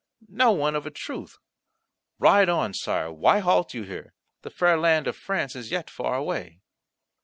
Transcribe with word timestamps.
No 0.31 0.51
one, 0.51 0.73
of 0.73 0.87
a 0.87 0.89
truth. 0.89 1.37
Ride 2.17 2.49
on, 2.49 2.73
Sire, 2.73 3.11
why 3.13 3.37
halt 3.37 3.75
you 3.75 3.83
here? 3.83 4.15
The 4.41 4.49
fair 4.49 4.75
land 4.75 5.05
of 5.05 5.15
France 5.15 5.55
is 5.55 5.69
yet 5.69 5.91
far 5.91 6.15
away." 6.15 6.61